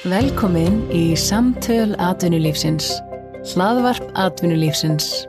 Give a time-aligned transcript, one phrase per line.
[0.00, 2.86] Velkomin í Samtöl atvinnulífsins.
[3.50, 5.26] Hlaðvarp atvinnulífsins.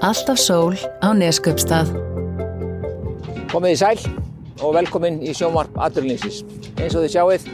[0.00, 0.72] Alltaf sól
[1.04, 1.90] á Nesköpstað.
[3.52, 3.98] Komið í sæl
[4.64, 6.46] og velkomin í sjónvarp atvinnulífsins.
[6.80, 7.44] Eins og þið sjáið,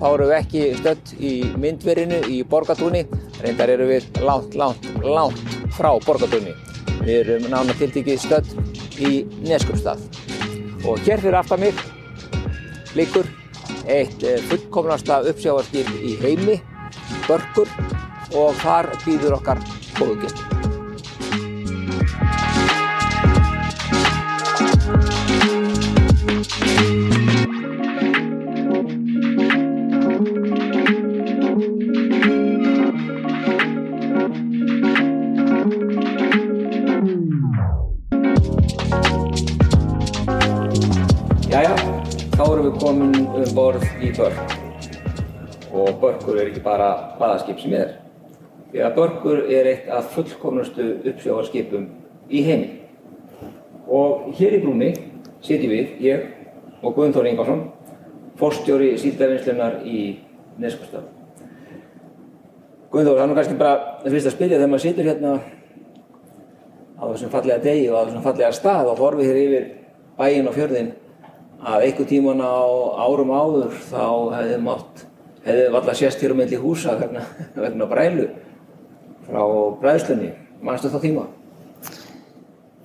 [0.00, 3.02] þá erum við ekki stödd í myndverinu í Borgatúni.
[3.44, 6.54] Reyndar erum við langt, langt, langt frá Borgatúni.
[7.02, 8.56] Við erum nána tiltikið stödd
[8.96, 10.00] í Nesköpstað.
[10.88, 11.84] Og hér fyrir aftan mig
[12.96, 13.28] liggur
[13.88, 16.60] eitt eh, fullkomnasta uppsjávarskip í heimi,
[17.26, 17.72] Börkur,
[18.36, 19.64] og þar býður okkar
[19.98, 20.57] góðu
[45.72, 47.96] og Börkur er ekki bara baðaskip sem er.
[48.72, 51.88] Því að Börkur er eitt af fullkomnustu uppsjávarskipum
[52.30, 52.70] í heimi.
[53.88, 54.92] Og hér í brúni
[55.44, 56.26] sitjum við, ég
[56.82, 57.62] og Guðnþór Ingarsson
[58.38, 60.18] fórstjóri síldavinnslunar í
[60.62, 61.06] Neskustaf
[62.92, 63.72] Guðnþór, það er kannski bara
[64.06, 65.32] fyrst að spyrja þegar maður situr hérna
[66.98, 69.68] á þessum fallega degi og á þessum fallega stað og horfið hér yfir
[70.18, 70.94] bæinn og fjörðinn
[71.58, 72.58] að einhver tíman á
[73.02, 74.04] árum áður þá
[74.36, 75.04] hefði mátt,
[75.48, 77.24] hefði valla sést hér um milli húsa vegna,
[77.56, 78.28] vegna brælu
[79.28, 79.42] frá
[79.82, 80.30] bræðslunni.
[80.64, 81.26] Manstu þá tíma?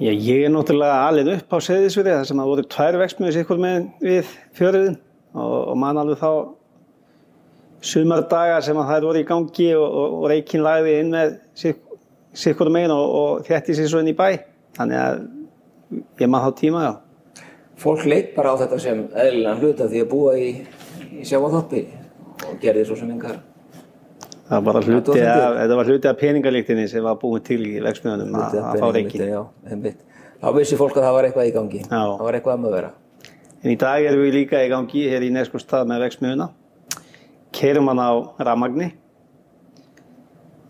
[0.02, 3.62] Já, ég er náttúrulega alveg upp á Seyðisfirði þar sem það voru tvær vexmiðis ykkur
[3.62, 4.98] með við fjöriðin
[5.38, 6.32] og, og mann alveg þá
[7.84, 11.38] sumardaga sem að það voru í gangi og, og, og reikinn lagði inn með
[12.34, 14.28] sikkur megin og þétti sér svo inn í bæ.
[14.78, 15.24] Þannig að
[16.24, 17.44] ég maður þá tíma, já.
[17.84, 20.50] Fólk leitt bara á þetta sem eðlilega hluta því að búa í,
[21.20, 21.84] í sjáaþoppi
[22.54, 23.42] og gerði svo sem engar.
[24.48, 28.58] Það var hluti af, var hluti af peningalíktinni sem var búin til í vexmiðunum að,
[28.60, 29.22] að fá reiki.
[29.24, 29.42] Já.
[30.44, 31.80] Þá vissi fólk að það var eitthvað í gangi.
[31.86, 32.02] Já.
[32.02, 32.92] Það var eitthvað að maður vera.
[33.64, 36.50] En í dag erum við líka í gangi hér í Neskustad með vexmiðuna.
[37.56, 38.12] Kerum hann á
[38.44, 38.90] ramagni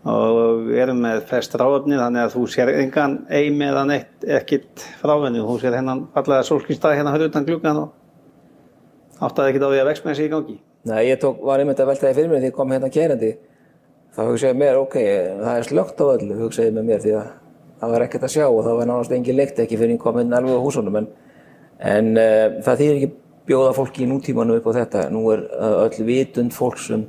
[0.04, 5.16] og erum með flest ráöfni þannig að þú sér engan ein meðan eitt ekkit frá
[5.24, 5.42] henni.
[5.42, 9.90] Þú sér hennan fallega sólskynstað hérna höfðu utan klukkan og áttaði ekkit á því að
[9.90, 10.58] vexmiða sig í gangi.
[10.84, 13.30] Nei, ég tók, var einmitt að velta því fyrir mér því ég kom hérna kerandi.
[14.14, 14.96] Þá hugsaði mér, ok,
[15.40, 17.30] það er slögt á öllu, hugsaði með mér því að
[17.80, 20.24] það var ekkert að sjá og það var náttúrulega engin leikt ekki fyrir að koma
[20.24, 20.98] inn alveg á húsunum.
[21.00, 21.08] En,
[21.94, 23.10] en uh, það þýðir ekki
[23.48, 25.06] bjóða fólki í nútímanu upp á þetta.
[25.14, 27.08] Nú er uh, öll vitund fólks um,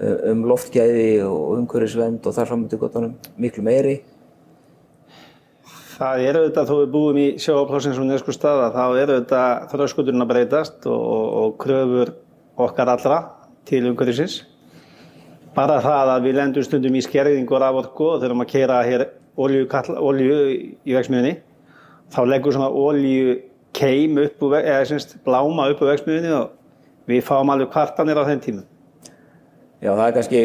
[0.00, 3.98] uh, um loftgæði og umhverfisvend og þar framöndu gotanum miklu meiri.
[5.92, 10.24] Það er auðvitað, þó við búum í sjáaplássins og nesku staða, þá er auðvitað þröskuturinn
[10.24, 12.16] að breytast og, og, og kröfur
[12.60, 13.20] okkar allra
[13.68, 14.42] til umhverfisins.
[15.54, 19.06] Bara það að við lendum stundum í skerðingu og raforku og þurfum að kera hér
[19.36, 19.66] olju,
[20.00, 20.38] olju
[20.84, 21.36] í vexmiðunni,
[22.12, 23.38] þá leggur svona olju
[23.76, 28.28] keim upp úr, eða semst bláma upp úr vexmiðunni og við fáum alveg kvartanir á
[28.28, 28.68] þeim tímum.
[29.82, 30.40] Já, það er kannski,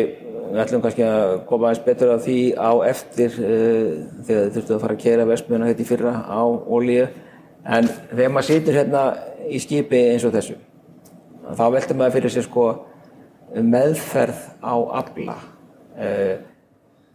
[0.50, 3.90] við ætlum kannski að koma eins betur af því á eftir uh,
[4.26, 7.04] þegar þið þurftu að fara að kera vestmjöna þetta í fyrra á olíu.
[7.68, 9.04] En þegar maður situr hérna
[9.48, 10.56] í skipi eins og þessu,
[11.58, 12.68] þá veldur maður fyrir sér sko
[13.56, 15.38] meðferð á afla.
[15.98, 16.36] Uh,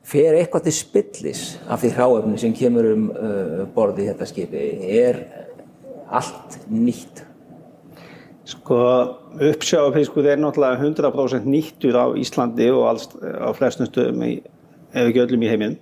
[0.02, 4.64] fer eitthvað til spillis af því hráefni sem kemur um uh, borði í þetta skipi?
[4.98, 5.20] Er
[6.12, 7.22] allt nýtt?
[8.52, 8.78] Sko
[9.38, 15.46] uppsjáfiskur er náttúrulega 100% nýttur á Íslandi og alls, á flestum stöðum ef ekki öllum
[15.46, 15.78] í heiminn.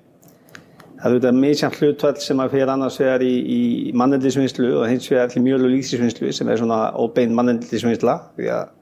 [1.00, 3.60] Það er auðvitað misjant hlutvall sem að fyrir annars vegar í, í
[3.96, 8.74] mannendisvinnslu og hins vegar til mjöl og líksisvinnslu sem er svona óbein mannendisvinnsla því að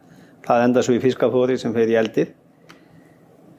[0.48, 2.32] það enda svo í fiskafóri sem fer í eldir.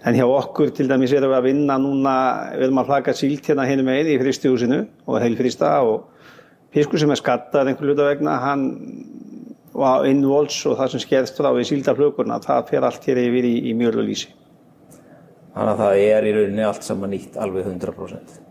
[0.03, 2.16] En hjá okkur til dæmis erum við að vinna núna,
[2.58, 6.09] við erum að flaka sílt hérna henni meginn í fristihúsinu og heilfrista og
[6.76, 8.67] fiskur sem er skattar einhver hluta vegna, hann
[9.79, 13.56] og innvols og það sem skerst frá við síldarflökurna, það fer allt hér yfir í,
[13.72, 14.35] í mjöl og lísi.
[15.56, 18.48] Þannig að það er í rauninni allt saman nýtt alveg 100%.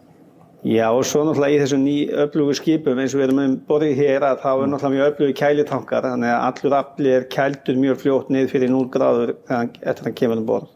[0.66, 4.00] Já og svo náttúrulega í þessum ný öflugu skipum eins og við erum um borðið
[4.00, 8.00] hér að þá er náttúrulega mjög öflugu kælitankar þannig að allur afli er kældur mjög
[8.02, 10.72] fljótt niður fyrir 0 gráður eftir að kemur um borð.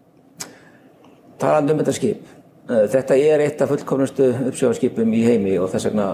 [1.43, 2.31] Talandi um þetta skip,
[2.69, 6.12] þetta er eitt af fullkomnustu uppsjáðarskipum í heimi og þess vegna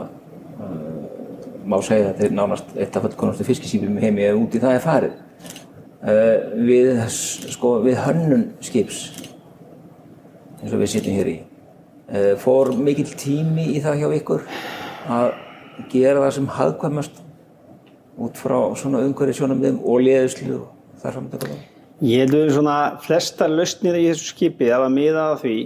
[1.68, 4.76] má segja að þetta er nánast eitt af fullkonustu fiskisýpum í heimi eða úti það
[4.76, 5.16] er farið.
[5.98, 7.02] Uh, við,
[7.50, 9.00] sko, við hönnun skips,
[10.62, 11.47] eins og við sittum hér í, uh,
[12.42, 14.44] fór mikill tími í það hjá ykkur
[15.12, 15.32] að
[15.92, 17.18] gera það sem hagkvæmast
[18.18, 21.58] út frá svona umhverju sjónum og liðuslu og þar fram þetta góða?
[21.98, 25.56] Ég heldur svona flesta lausnir í þessu skipi að miða að því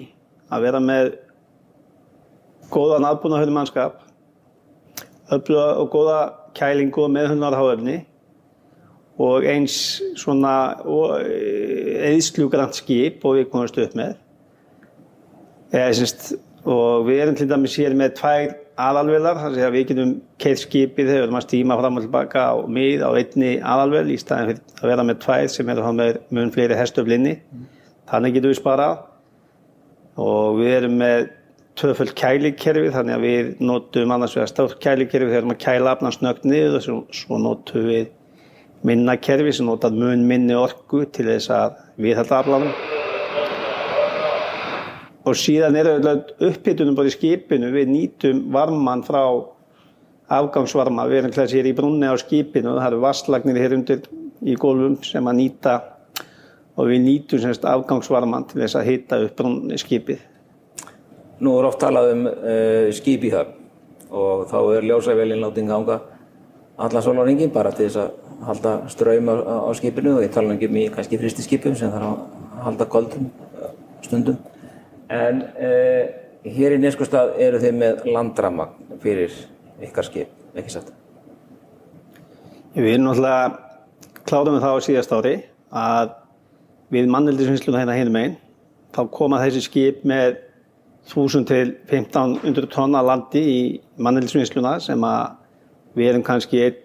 [0.52, 1.10] að vera með
[2.72, 4.00] góðan aðbúna mannskap,
[5.32, 6.18] öfluga og góða
[6.56, 7.98] kælingu og meðhundvarháöfni
[9.20, 10.54] og eins svona
[12.08, 14.16] eðslugrant skip og við komumst upp með.
[15.72, 16.32] Eða, semst,
[16.68, 21.06] og við erum til dæmis hér með tvær aðalvelar, þannig að við getum keitt skipið
[21.08, 24.50] þegar við erum að stíma fram og tilbaka á mið á einni aðalvel í staðin
[24.52, 27.34] fyrir að vera með tvær sem þá með mun fleiri hestöflinni.
[27.40, 27.68] Mm.
[28.12, 28.96] Þannig getum við sparað
[30.22, 31.28] og við erum með
[31.80, 35.94] tvöföld kælikerfi þannig að við notum annars vegar státt kælikerfi þegar við erum að kæla
[35.96, 38.10] afnans nögt niður og svo, svo notum við
[38.84, 43.01] minna kerfi sem notað mun minni orku til þess að við þetta aflanum
[45.22, 49.22] og síðan er auðvitað upphitunum bara í skipinu, við nýtum varman frá
[50.32, 54.06] afgangsvarma, við erum klæðið sér í brunni á skipinu, það eru vastlagnir hér undir
[54.42, 55.78] í gólfum sem að nýta.
[56.72, 60.22] Og við nýtum semst afgangsvarman til þess að hita upp brunni skipið.
[61.44, 63.58] Nú er oft talað um uh, skip í höfn.
[64.12, 65.98] Og þá er ljósævelin látið ganga
[66.80, 69.36] allan svona ringin bara til þess að halda ströym á,
[69.68, 70.16] á skipinu.
[70.16, 73.28] Og ég tala um í kannski fristi skipum sem þarf að halda koldum
[74.00, 74.40] stundum
[75.12, 76.04] En eh,
[76.48, 78.68] hér í Neskustad eru þið með landramma
[79.02, 79.34] fyrir
[79.82, 80.92] ykkar skip, ekki satt?
[82.72, 85.34] Við erum náttúrulega kláðum við það á síðast ári
[85.76, 86.14] að
[86.92, 88.38] við mannildisvinnsluna hérna hérna meginn
[88.92, 90.38] þá koma þessi skip með
[91.10, 93.60] 1000 til 1500 tonna landi í
[94.00, 95.36] mannildisvinnsluna sem að
[95.98, 96.80] við erum kannski 1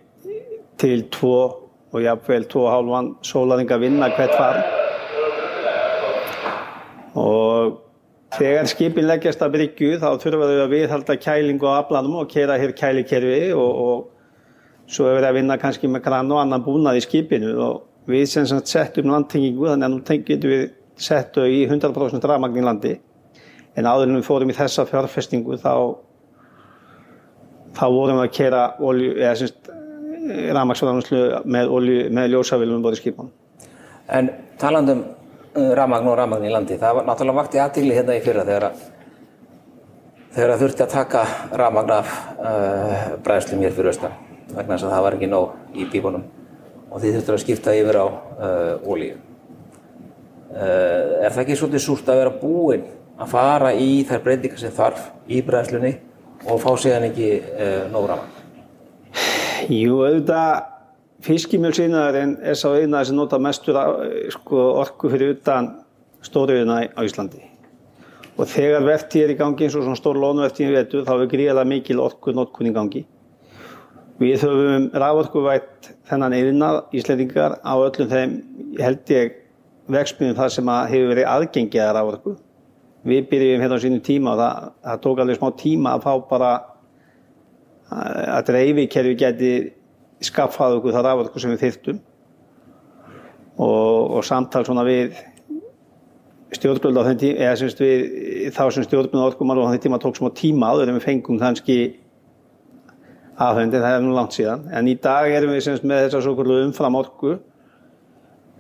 [0.82, 1.34] til 2
[1.96, 4.64] og jáfnveil 2,5 sólaringa vinna hvert farn
[7.18, 7.87] og
[8.36, 12.58] Þegar skipin leggjast að bryggju þá þurfa þau að viðhalda kælingu á aflanum og kera
[12.60, 17.00] hér kælikerfi og, og svo er verið að vinna kannski með krann og annan búnað
[17.00, 20.66] í skipinu og við sem sagt settum landtengingu þannig að nú getum við
[20.98, 22.94] settu í 100% rafmagn í landi
[23.78, 25.74] en áður en við fórum í þessa fjárfestingu þá
[27.78, 28.62] þá vorum við að kera
[30.58, 31.76] rafmagsfráðanslu með,
[32.12, 33.30] með ljósafilum um bóði skipan.
[34.12, 35.04] En talandum
[35.58, 36.76] Uh, rafmagn og rafmagn í landi.
[36.78, 38.82] Það var náttúrulega vakti aðtíli hérna í fyrra þegar að
[40.36, 41.22] þegar að þurfti að taka
[41.58, 44.14] rafmagn af uh, bræðslum hér fyrir austan
[44.52, 46.28] vegna þess að það var ekki nóg í bíbónum
[46.92, 49.18] og því þurfti að skipta yfir á uh, ólíu.
[50.54, 52.88] Uh, er það ekki svolítið súrt að vera búinn
[53.18, 55.96] að fara í þær breytingar sem þarf í bræðslunni
[56.46, 57.32] og fá séðan ekki
[57.96, 58.34] nóg rafmagn?
[59.74, 60.77] Jú, auðvitað
[61.26, 63.78] Fiskimjölsýnaðarinn er sá eina sem nota mestur
[64.36, 65.72] sko, orku fyrir utan
[66.26, 67.42] stóriðuna á Íslandi.
[68.38, 71.30] Og þegar verti er í gangi eins og svona stór lónverti í vetu þá er
[71.32, 73.02] gríðilega mikil orku notkun í gangi.
[74.22, 78.38] Við höfum rávorkuvætt þennan eðinað Íslandingar á öllum þeim
[78.78, 79.40] held ég
[79.90, 82.36] vegspilum það sem hefur verið aðgengið að rávorku.
[83.08, 86.14] Við byrjum hérna á sínum tíma og það, það tók alveg smá tíma að fá
[86.30, 86.52] bara
[87.90, 89.52] að dreifikerfi geti
[90.24, 92.00] skaffaði okkur það raforku sem við þyrtum
[93.58, 95.18] og, og samtal svona við
[96.58, 100.02] stjórnbjörn á þenn tíma eða semst við þá sem stjórnbjörn orkumar og á þenn tíma
[100.02, 101.78] tók smá tíma áður en við fengum kannski
[103.38, 104.64] aðhaundi, það er nú langt síðan.
[104.74, 107.36] En í dag erum við semst með þessar svo umfram orku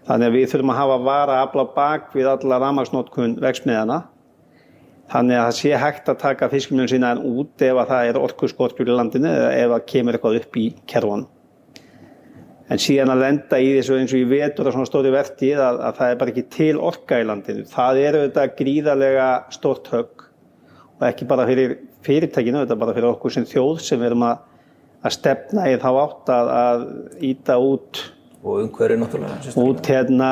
[0.07, 4.03] þannig að við þurfum að hafa vara að afla bak við alla ramagsnótkun veksmiðana
[5.11, 8.21] þannig að það sé hægt að taka fiskimjölun sína en út ef að það er
[8.21, 11.25] orkuskortur í landinu eða ef það kemur eitthvað upp í kervan
[12.67, 15.79] en síðan að lenda í þessu eins og ég vetur að svona stóri vertið að,
[15.87, 17.63] að það er bara ekki til orka í landinu.
[17.71, 20.27] Það er auðvitað gríðarlega stórt högg
[20.97, 24.45] og ekki bara fyrir fyrirtækinu, auðvitað bara fyrir okkur sem þjóð sem við erum að,
[25.07, 26.85] að stefna í þá átt að, að
[27.31, 28.03] íta út
[28.47, 30.29] og umhverju náttúrulega út hérna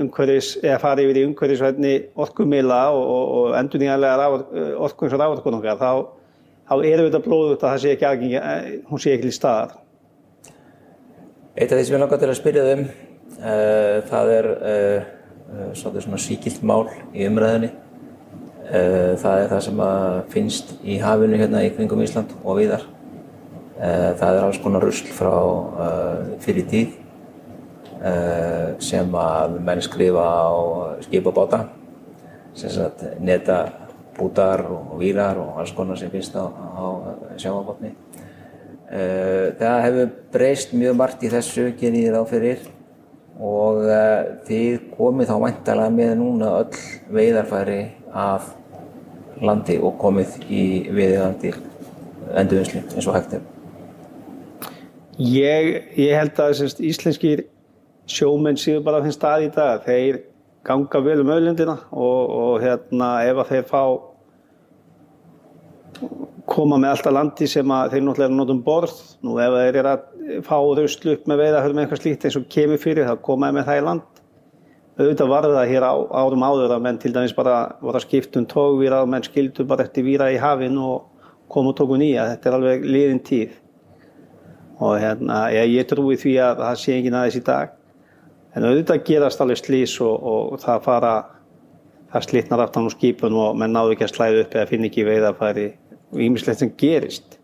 [0.00, 4.28] umhverjus eða fara yfir í umhverjusvætni orkumila og, og, og endur nýjanlega
[4.86, 5.90] orku eins og rávorkun okkar þá,
[6.70, 9.74] þá er auðvitað blóðut að það sé ekki aðgengi, eh, hún sé ekki til staðar
[11.58, 12.82] Eitt af því sem ég langar til að spyrja þau um,
[13.40, 17.72] uh, það er uh, svona síkilt mál í umræðinni.
[18.70, 19.82] Uh, það er það sem
[20.30, 22.86] finnst í hafinu hérna í kringum Ísland og viðar.
[23.80, 25.32] Það er alls konar rusl frá
[26.44, 26.90] fyrir tíð
[28.84, 30.52] sem að menn skrifa á
[31.06, 31.62] skipabáta,
[32.52, 36.84] sem sagt netabútar og vírar og alls konar sem finnst á, á
[37.40, 37.94] sjáabátni.
[38.90, 42.64] Eh, það hefur breyst mjög margt í þessu, genið þér áferir
[43.38, 46.80] og eh, þið komið þá væntalega með núna öll
[47.14, 47.76] veiðarfæri
[48.10, 48.48] af
[49.46, 51.52] landi og komið í viðegandi
[52.40, 53.46] endurvinnslu eins og hægt er.
[55.20, 57.44] Ég, ég held að semst, íslenskir
[58.10, 60.24] sjómenn séu bara þinn stað í dag þeir
[60.66, 63.82] ganga vel um öllundina og, og hérna ef að þeir fá
[66.50, 68.96] koma með alltaf landi sem að þeir náttúrulega notum borð.
[69.26, 72.48] Nú ef þeir eru að fá rauslu upp með veiða með eitthvað slíkt eins og
[72.50, 74.20] kemur fyrir þá komaði með það í land.
[75.00, 78.46] Auðvitað var það hér á, árum áður að menn til dæmis bara voru að skiptum
[78.50, 81.06] tógvíra og menn skildu bara eftir víra í hafin og
[81.48, 82.26] komu og tóku nýja.
[82.34, 83.54] Þetta er alveg liðin tíð.
[84.80, 87.76] Og hérna ég, ég trúi því að það sé ekki aðeins í dag.
[88.56, 91.14] En auðvitað gerast alveg slís og, og, og það fara
[92.10, 95.06] það slitnar aftan á skipun og menn náðu ekki að slæða upp eða finn ekki
[95.06, 95.68] veiðafæri
[96.10, 97.38] og ímislegt sem gerist.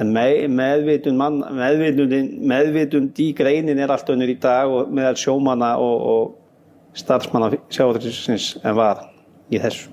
[0.00, 5.16] En með, meðvitund, mann, meðvitund, meðvitund í greinin er allt önnur í dag og meðal
[5.20, 9.06] sjómanna og, og starfsmanna sjáðurinsins en var
[9.52, 9.92] í þessu.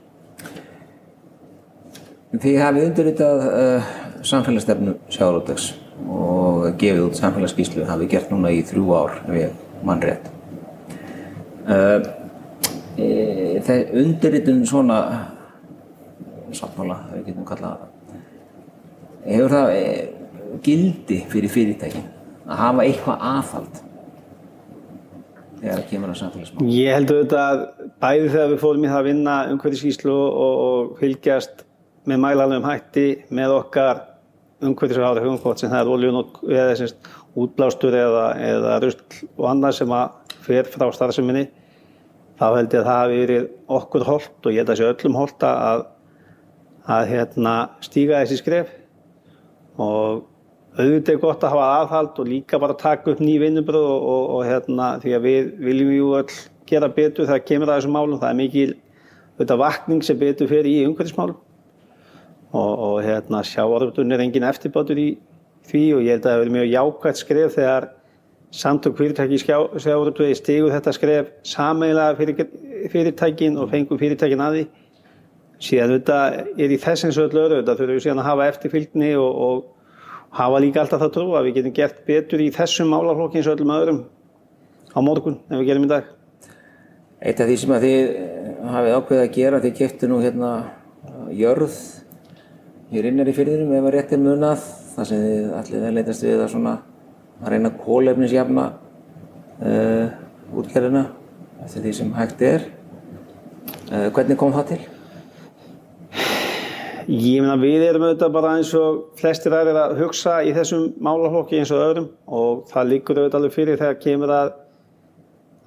[2.33, 3.89] Þið hafið undirritað uh,
[4.25, 5.69] samfélagsstefnu sjáðurútegs
[6.09, 10.31] og gefið út samfélagsskíslu hafið gert núna í þrjú ár ef ég mann rétt.
[11.63, 12.01] Uh,
[12.97, 13.07] e,
[13.63, 14.97] það undirritun svona
[17.23, 19.87] við getum kallað það hefur það e,
[20.65, 22.07] gildi fyrir fyrirtækin
[22.43, 23.81] að hafa eitthvað aðhald
[25.63, 26.71] þegar það kemur að samfélagsmál?
[26.75, 27.61] Ég held auðvitað að
[28.03, 31.63] bæði þegar við fórum í það að vinna umhverfiskíslu og, og fylgjast
[32.09, 34.03] með mælanlegum hætti með okkar
[34.63, 36.19] umhverfisáður hugumkvot sem það er oljun
[36.51, 41.47] eða semst, útblástur eða, eða rusl og annað sem að fer frá starfseminni
[42.39, 43.49] þá held ég að það hafi verið
[43.79, 45.85] okkur holdt og ég held að sé öllum holdt að
[46.89, 48.71] að hérna, stíga þessi skref.
[49.81, 50.23] Og
[50.77, 54.25] auðvitað er gott að hafa aðhald og líka bara taka upp ný vinnubröð og, og,
[54.37, 56.37] og hérna, því að við viljum ju öll
[56.69, 58.19] gera betur þegar kemur að þessum málum.
[58.21, 58.69] Það er mikil
[59.37, 61.39] auðvitað vakning sem betur fyrir í umhverfismálum.
[62.53, 65.09] Og, og hérna, sjáaröfdun er engin eftirbátur í
[65.69, 67.87] því og ég held að það hefur mjög jákvægt skref þegar
[68.53, 72.51] samtök fyrirtæki sjáaröfdun stigur þetta skref sameiginlega fyrir
[72.91, 74.65] fyrirtækin og fengum fyrirtækin að því
[75.63, 76.17] síðan þetta
[76.59, 80.61] er í þessins öllu öru þetta þurfum við síðan að hafa eftirfylgni og, og hafa
[80.63, 83.73] líka alltaf það trú að við getum gert betur í þessum málaflokki eins og öllum
[83.77, 84.03] öðrum
[84.93, 86.11] á morgun en við gerum í dag
[87.23, 88.07] Eitt af því sem að þið
[88.73, 90.49] hafið ákveðið að gera þið kæftu nú hérna
[91.31, 91.77] jörð
[92.93, 96.43] hér innar í fyrðinum ef að réttir munað þar sem þið allir vel leitast við
[96.43, 96.73] að svona
[97.39, 98.65] að reyna kólefnisjafna
[99.63, 100.05] uh,
[100.53, 101.05] útgerðina
[101.63, 104.81] eftir því sem hægt er uh, hvernig kom það til?
[107.03, 111.57] Ég meina við erum auðvitað bara eins og flestir aðeins að hugsa í þessum málaflokki
[111.59, 114.51] eins og öðrum og það líkur auðvitað alveg fyrir þegar kemur að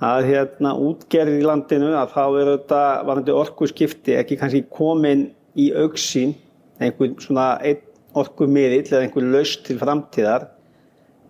[0.06, 5.26] að hérna útgerð í landinu að þá er auðvitað varandi orku skipti ekki kannski komin
[5.56, 6.34] í auksín
[6.80, 7.48] einhvern svona
[8.16, 10.48] orku miðill eða einhvern laust til framtíðar.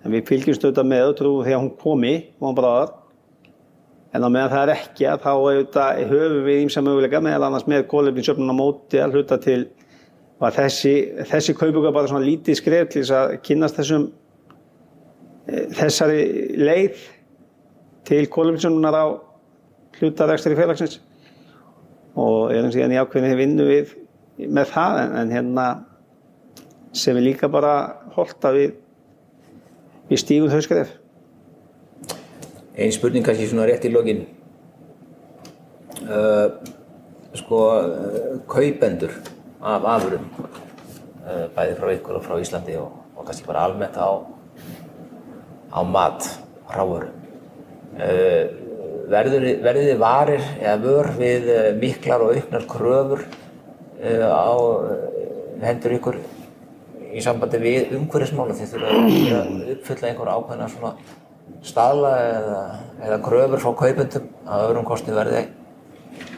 [0.04, 2.92] En við fylgjumst auðvitað með trúum þegar hún komi og hann bráðar.
[4.14, 7.66] En á meðan það er ekki að þá auðvitað höfum við ímsa möguleika meðal annars
[7.70, 9.64] með kólefninsjöfnun á móti að hluta til
[10.40, 10.94] var þessi,
[11.30, 14.08] þessi kaupuga bara svona lítið skref til þess að kynast þessum
[15.46, 16.22] þessari
[16.58, 17.04] leið
[18.06, 19.06] til kólumsjónunar á
[19.96, 20.98] hlutarækstur í félagsins.
[22.16, 23.94] Og erum síðan í ákveðinni vinnu við
[24.52, 25.66] með það en, en hérna
[26.96, 27.74] sem er líka bara
[28.16, 28.74] holdt að við
[30.06, 30.92] við stígum þau skref
[32.76, 34.18] Einn spurning kannski svona rétt í lokin.
[36.04, 36.52] Uh,
[37.32, 39.14] sko uh, kaupendur
[39.66, 44.08] af afurum uh, bæði frá ykkur og frá Íslandi og, og kannski bara almennt á
[45.76, 46.28] á mat,
[46.70, 47.08] ráður
[47.98, 48.44] uh,
[49.10, 53.26] verður þið varir eða vör við uh, miklar og auknar kröfur
[53.96, 54.52] á
[55.62, 56.18] hendur ykkur
[57.16, 58.90] í sambandi við umhverfismála þið þurfa
[59.38, 60.90] að uppfylla einhver ákveðna svona
[61.66, 62.58] staðla eða,
[63.06, 65.46] eða kröfur frá kaupendum að öðrum kosti verði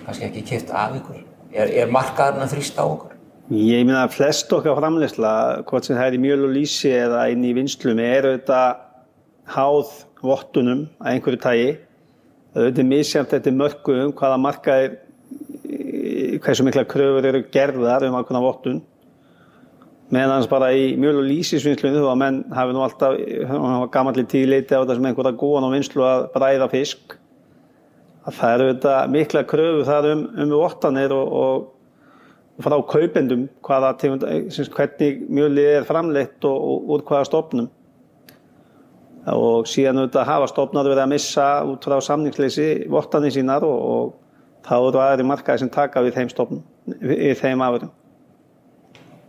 [0.07, 1.25] kannski ekki kipt af ykkur.
[1.53, 3.18] Er, er markaðarinn að þrýsta á okkur?
[3.49, 5.29] Ég myndi að flest okkar framleysla,
[5.65, 8.83] hvort sem það er í mjöl og lýsi eða inn í vinslum, er auðvitað
[9.55, 11.71] háð vottunum að einhverju tægi.
[12.53, 14.99] Auðvitað er misjæmt þetta mörgum hvaða markaðir,
[16.45, 18.83] hversu mikla kröfur eru gerðar um ákveðna vottun.
[20.13, 23.17] Meðan bara í mjöl og lýsisvinslunum þó að menn hafi nú alltaf,
[23.49, 27.17] hafa gammalli tíðleiti á þetta sem einhverja góðan á vinslu að bræða fisk.
[28.29, 31.67] Að það eru auðvitað mikla kröfur þar um, um vottanir og, og
[32.63, 34.25] frá kaupendum hvaða tegund,
[34.75, 37.69] hvernig mjölið er framleitt og, og úr hvaða stofnum
[39.29, 44.67] og síðan auðvitað hafa stofnar verið að missa út frá samningsleysi vortanir sínar og, og
[44.67, 47.93] þá eru aðri markaði sem taka við þeim stofnum, við þeim afurum.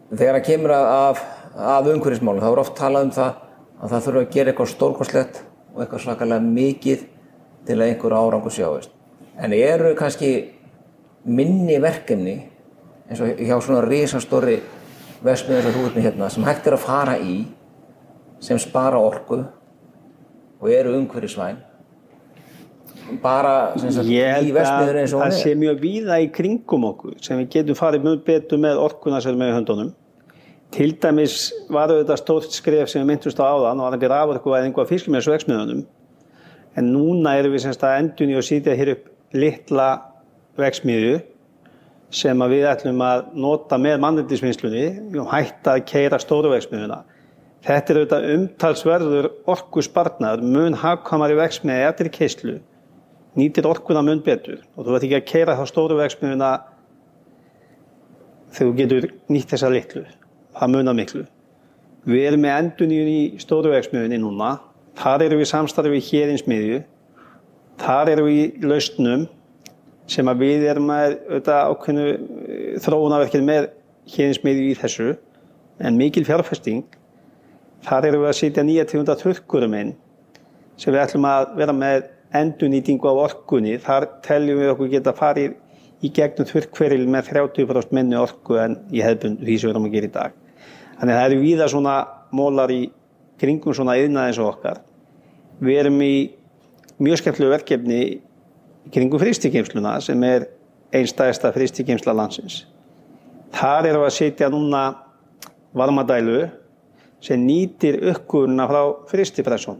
[0.09, 1.23] Þegar það kemur að,
[1.75, 3.41] að umhverfismálum þá er oft talað um það
[3.79, 5.41] að það þurfa að gera eitthvað stórkoslegt
[5.73, 7.03] og eitthvað svakalega mikið
[7.67, 8.95] til að einhver árangur sjáist.
[9.39, 10.31] En eru kannski
[11.29, 12.37] minni verkefni
[13.09, 14.59] eins og hjá svona risastóri
[15.19, 17.39] sem þú ert með hérna sem hægt er að fara í
[18.39, 19.41] sem spara orku
[20.59, 21.57] og eru umhverfisvæn.
[23.23, 25.39] Bara sagt, í vesmiður eins og hann er.
[25.39, 28.25] Ég held að það sé mjög víða í kringum okkur sem við getum farið mjög
[28.27, 29.93] betur með orkuna sem við með höndunum.
[30.69, 31.37] Til dæmis
[31.73, 34.91] var auðvitað stórt skref sem við myndumst á áðan og var ekki raforku eða einhvað
[34.93, 35.87] fiskmjöðsvegsmiðunum
[36.77, 39.89] en núna erum við semst að endunni og sýtja hér upp litla
[40.59, 41.17] vegsmiðu
[42.13, 44.85] sem við ætlum að nota með mannendisvinnslunni
[45.21, 47.03] og hætta að keira stóru vegsmiðuna.
[47.65, 52.59] Þetta er auðvitað umtalsverður orku sparnar, mun hafkamari vegsmiði eftir keislu,
[53.37, 54.63] nýtir orkuna mun betur.
[54.75, 56.53] Og þú veit ekki að keira þá stóru vegsmiðuna
[58.55, 60.05] þegar þú getur nýtt þessa litlu.
[60.55, 61.25] Það munar miklu.
[62.09, 64.53] Við erum með enduníun í stóruvegsmiðunni núna,
[64.97, 66.79] þar eru við samstarfið hér eins miðju,
[67.79, 69.27] þar eru við í lausnum
[70.09, 73.69] sem að við erum með ákveðinu eh, þróunarverkið með
[74.09, 75.09] hér eins miðju í þessu,
[75.79, 76.85] en mikil fjárfesting,
[77.85, 79.93] þar eru við að sitja nýja tegunda þurrkurum inn
[80.79, 82.07] sem við ætlum að vera með
[82.39, 85.57] endunýtingu á orkunni, þar teljum við okkur geta farið
[86.05, 89.95] í gegnum þurrkveril með 30% minni orku en í hefðbund því sem við erum að
[89.97, 90.37] gera í dag.
[90.99, 91.95] Þannig að það eru víða svona
[92.35, 92.81] mólar í
[93.39, 94.81] kringum svona yðnað eins og okkar.
[95.59, 96.13] Við erum í
[97.03, 97.99] mjög skemmtlu verkefni
[98.93, 100.47] kringum fristikimsluna sem er
[100.95, 102.63] einstæðista fristikimsla landsins.
[103.53, 104.83] Þar við að setja núna
[105.77, 106.47] varmadælu
[107.23, 109.79] sem nýtir uppguruna frá fristipressun.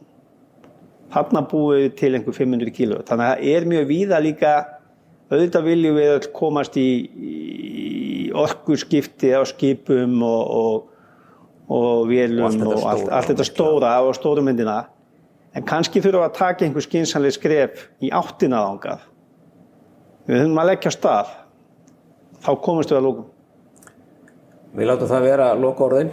[1.14, 3.00] Hanna búið til einhver 500 kíló.
[3.08, 4.54] Þannig að það er mjög víða líka
[5.30, 11.26] auðvitað viljum við öll komast í, í orkurskipti á skipum og, og,
[11.74, 14.80] og vélum og allt, og allt, allt þetta stóra á stórumyndina
[15.56, 19.06] en kannski þurfum við að taka einhver skynsanlega skref í áttina ángað
[20.28, 21.36] við þurfum að leggja stað
[22.40, 23.30] þá komumst við að lókum
[24.70, 26.12] Við látum það vera lókaorðin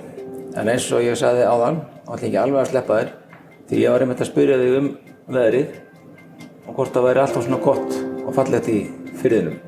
[0.57, 3.11] en eins og ég sagði áðan allir ekki alveg að sleppa þér
[3.69, 4.89] því ég var einmitt að spyrja þig um
[5.37, 5.75] veðrið
[6.65, 8.79] og hvort það væri alltaf svona gott og fallegt í
[9.21, 9.59] fyrðinum.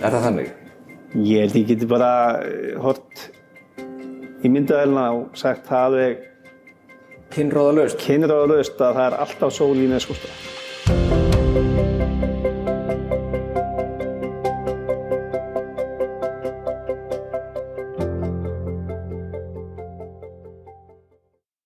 [0.00, 0.50] Er það þannig?
[1.14, 2.10] Ég held ég geti bara
[2.42, 3.24] eh, hort
[4.44, 6.24] í myndaðelina og sagt það alveg
[7.32, 10.28] kynróðalöst kynróðalöst að það er alltaf sól í neskústa.